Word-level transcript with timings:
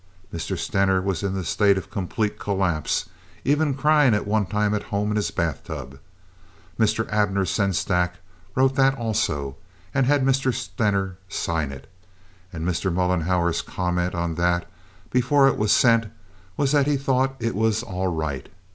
Mr. 0.33 0.57
Stener 0.57 0.99
was 0.99 1.21
in 1.21 1.37
a 1.37 1.43
state 1.43 1.77
of 1.77 1.91
complete 1.91 2.39
collapse, 2.39 3.05
even 3.45 3.75
crying 3.75 4.15
at 4.15 4.25
one 4.25 4.47
time 4.47 4.73
at 4.73 4.81
home 4.89 5.11
in 5.11 5.15
his 5.15 5.29
bathtub. 5.29 5.99
Mr. 6.79 7.07
Abner 7.13 7.45
Sengstack 7.45 8.15
wrote 8.55 8.73
that 8.73 8.95
also, 8.97 9.57
and 9.93 10.07
had 10.07 10.25
Mr. 10.25 10.51
Stener 10.51 11.17
sign 11.29 11.71
it. 11.71 11.87
And 12.51 12.67
Mr. 12.67 12.91
Mollenhauer's 12.91 13.61
comment 13.61 14.15
on 14.15 14.33
that, 14.41 14.67
before 15.11 15.47
it 15.47 15.57
was 15.57 15.71
sent, 15.71 16.05
was 16.57 16.71
that 16.71 16.87
he 16.87 16.97
thought 16.97 17.35
it 17.39 17.53
was 17.53 17.83
"all 17.83 18.07
right." 18.07 18.49